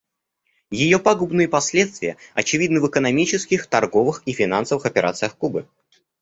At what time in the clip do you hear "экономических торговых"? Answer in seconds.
2.87-4.23